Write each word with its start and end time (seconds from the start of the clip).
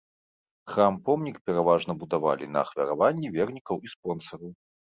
Храм-помнік 0.71 1.37
пераважна 1.49 1.95
будавалі 2.05 2.49
на 2.57 2.65
ахвяраванні 2.65 3.33
вернікаў 3.37 3.75
і 3.85 3.97
спонсараў. 3.97 4.51